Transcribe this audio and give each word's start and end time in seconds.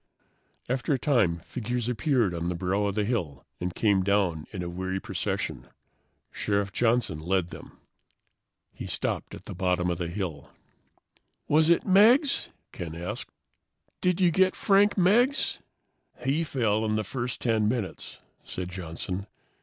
After 0.67 0.93
a 0.95 0.97
time, 0.97 1.41
figures 1.41 1.87
appeared 1.87 2.33
on 2.33 2.49
the 2.49 2.55
brow 2.55 2.85
of 2.85 2.95
the 2.95 3.03
hill 3.05 3.45
and 3.59 3.71
came 3.75 4.01
down 4.01 4.47
in 4.51 4.63
a 4.63 4.67
weary 4.67 4.99
procession. 4.99 5.67
Sheriff 6.31 6.71
Johnson 6.73 7.19
led 7.19 7.51
them. 7.51 7.75
He 8.73 8.87
stopped 8.87 9.35
at 9.35 9.45
the 9.45 9.53
bottom 9.53 9.91
of 9.91 9.99
the 9.99 10.07
hill. 10.07 10.49
"Was 11.47 11.69
it 11.69 11.85
Meggs?" 11.85 12.49
Ken 12.71 12.95
asked. 12.95 13.29
"Did 14.01 14.19
you 14.19 14.31
get 14.31 14.55
Frank 14.55 14.97
Meggs?" 14.97 15.59
"He 16.25 16.43
fell 16.43 16.83
in 16.83 16.95
the 16.95 17.03
first 17.03 17.39
10 17.39 17.67
minutes," 17.67 18.21
said 18.43 18.69
Johnson. 18.71 19.27